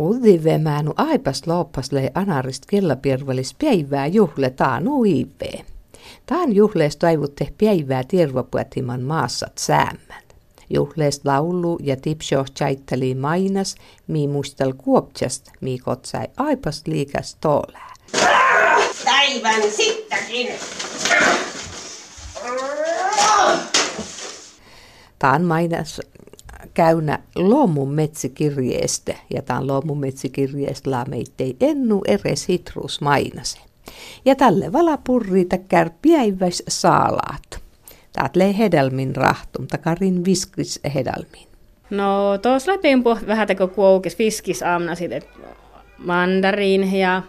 Udivemäänu 0.00 0.92
aipas 0.96 1.42
lei 1.92 2.10
anarist 2.14 2.66
kellapiervalis 2.66 3.54
päivää 3.54 4.06
juhle 4.06 4.50
taanu 4.50 5.04
iivee. 5.04 5.64
Taan 6.26 6.52
juhlees 6.54 6.96
toivutte 6.96 7.52
päivää 7.64 8.04
tiervapuetiman 8.08 9.00
maassat 9.00 9.58
säämmän. 9.58 10.22
Juhlees 10.70 11.20
laulu 11.24 11.78
ja 11.82 11.96
tipsio 11.96 12.44
chaitteli 12.58 13.14
mainas, 13.14 13.74
mi 14.06 14.28
muistel 14.28 14.72
kuoptjast, 14.78 15.50
mi 15.60 15.78
kotsai 15.78 16.26
aipas 16.36 16.82
liikas 16.86 17.36
tolää. 17.40 17.94
Päivän 19.04 19.62
sittäkin! 19.76 20.48
Taan 25.18 25.44
mainas 25.44 26.00
käynä 26.80 27.18
luomun 27.36 27.88
metsikirjeestä, 27.88 29.14
ja 29.34 29.42
tämän 29.42 29.66
luomun 29.66 30.00
metsikirjeestä 30.00 30.90
laameittei 30.90 31.56
ennu 31.60 32.02
eres 32.06 32.48
hitrus 32.48 33.00
mainase. 33.00 33.58
Ja 34.24 34.36
tälle 34.36 34.72
valapurri 34.72 35.44
takkär 35.44 35.90
piäiväis 36.02 36.62
saalaat. 36.68 37.60
Taat 38.12 38.36
lei 38.36 38.58
hedelmin 38.58 39.16
rahtum, 39.16 39.66
takarin 39.66 40.24
viskis 40.24 40.80
hedelmin. 40.94 41.46
No 41.90 42.38
tuossa 42.38 42.72
läpiin 42.72 43.02
puhut 43.02 43.26
vähän 43.26 43.46
teko 43.46 43.68
kuoukis 43.68 44.16
fiskis 44.16 44.62
aamna 44.62 44.94
sitten 44.94 45.22
mandariin 45.98 46.96
ja 46.96 47.22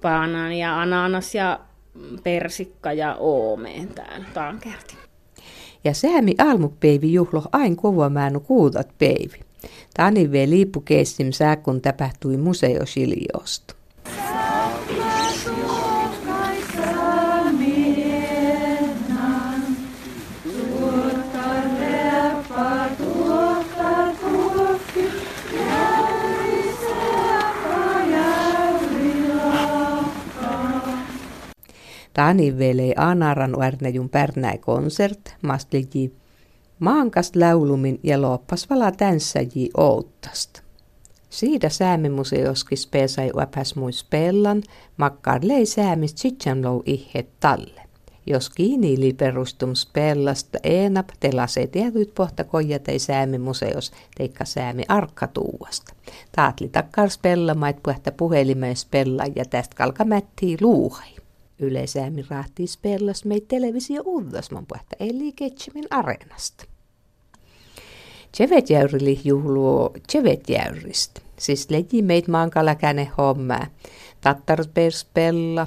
banan 0.00 0.52
ja 0.52 0.80
ananas 0.80 1.34
ja 1.34 1.60
persikka 2.22 2.92
ja 2.92 3.16
oomeen 3.18 3.88
täällä. 3.88 4.24
Tää 4.34 4.48
on 4.48 4.58
kerti. 4.58 5.03
Ja 5.84 5.94
säämi 5.94 6.34
almupeivi 6.38 7.12
juhlo 7.12 7.42
ain 7.52 7.76
kovamäänu 7.76 8.40
kuudat 8.40 8.88
peivi. 8.98 9.40
Tani 9.96 10.32
vei 10.32 10.50
liippukeissim 10.50 11.32
sää, 11.32 11.56
kun 11.56 11.80
tapahtui 11.80 12.36
museosiliosta. 12.36 13.74
Tani 32.14 32.58
velei 32.58 32.94
Anaran 32.96 33.56
uärnejun 33.56 34.08
pärnäi 34.08 34.58
konsert, 34.58 35.34
mastliji 35.42 36.12
maankast 36.78 37.36
laulumin 37.36 38.00
ja 38.02 38.22
loppas 38.22 38.70
vala 38.70 38.92
tänssäji 38.92 39.70
outtast. 39.76 40.60
Siitä 41.30 41.68
säämimuseoskis 41.68 42.86
pesai 42.86 43.30
uäpäs 43.36 43.76
muis 43.76 44.04
pellan, 44.04 44.62
makkar 44.96 45.40
lei 45.44 45.66
säämis 45.66 46.14
tsitsanlou 46.14 46.82
ihe 46.86 47.26
talle. 47.40 47.80
Jos 48.26 48.50
kiinni 48.50 49.12
perustum 49.12 49.74
spellasta 49.74 50.58
enap, 50.64 51.08
telase 51.20 51.66
tietyt 51.66 52.14
pohta 52.14 52.44
kojatei 52.44 52.98
säämimuseos 52.98 53.92
teikka 54.16 54.44
säämi 54.44 54.82
arkkatuuasta. 54.88 55.94
Taatli 56.36 56.68
takkar 56.68 57.10
spellamait 57.10 57.82
puhta 57.82 58.12
puhelimeen 58.12 58.76
spella 58.76 59.24
ja 59.36 59.44
tästä 59.44 59.76
kalka 59.76 60.04
mättii 60.04 60.56
luuhai. 60.60 61.13
Yleisäämin 61.58 62.26
rahtii 62.30 62.66
spellas 62.66 63.24
meit 63.24 63.48
televisio 63.48 64.02
uudasman 64.04 64.66
puhta 64.66 64.96
eli 65.00 65.32
Ketchimin 65.32 65.86
areenasta. 65.90 66.64
Chevetjäyrili 68.36 69.20
juhluu 69.24 69.90
Chevetjäyristä. 70.10 71.20
Siis 71.38 71.70
leji 71.70 72.02
meit 72.02 72.28
maankala 72.28 72.74
käne 72.74 73.10
hommaa. 73.18 73.66
Tattarpers 74.20 75.06
pella. 75.14 75.66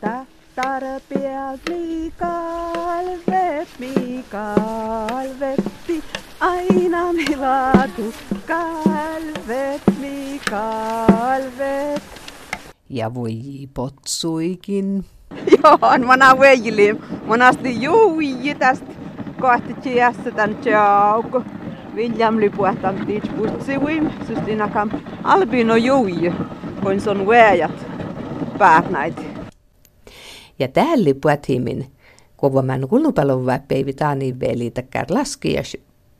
Tattarpealt 0.00 1.60
kalvet, 2.18 3.68
mi 3.78 4.24
kalvetti, 4.30 6.04
aina 6.40 7.12
mi 7.12 7.36
laatu 7.36 8.14
kalvet, 8.48 9.82
mi 10.00 10.40
kalvet. 10.50 12.02
Ja 12.88 13.14
voi 13.14 13.40
potsuikin. 13.74 15.04
Joo, 15.64 15.78
mä 16.18 16.38
veijilin. 16.38 17.00
Mä 17.38 17.46
asti 17.46 17.82
juui 17.82 18.54
tästä 18.58 18.86
kohti 19.40 19.74
tiessä 19.74 20.30
tän 20.30 20.56
tjauko. 20.56 21.42
William 21.94 22.40
lipuhtan 22.40 23.06
tiits 23.06 23.28
putsivuim, 23.28 24.10
sustina 24.26 24.68
kam 24.68 24.90
albino 25.24 25.76
juui, 25.76 26.32
kun 26.82 27.00
son 27.00 27.26
väjät 27.26 27.86
päät 28.58 28.84
Ja 30.58 30.68
täällä 30.68 31.10
puhtimin, 31.22 31.86
kun 32.36 32.66
mä 32.66 32.78
kulupalon 32.88 33.46
peivi 33.68 33.92
taani 33.92 34.40
veli 34.40 34.70
takkar 34.70 35.06
ja 35.44 35.62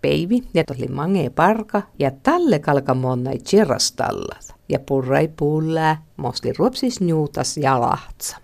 peivi, 0.00 0.42
ja 0.54 0.64
tuli 0.64 0.88
mange 0.88 1.31
parka, 1.31 1.82
ja 1.98 2.10
talle 2.22 2.59
monnai 2.94 3.38
tjerastallat. 3.38 4.54
Ja 4.69 4.78
purrai 4.78 5.28
pullää, 5.28 6.03
mosli 6.16 6.53
ruopsis 6.59 7.00
njuutas 7.00 7.56
ja 7.56 7.81
lahtsa. 7.81 8.37